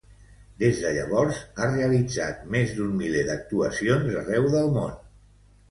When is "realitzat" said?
1.73-2.49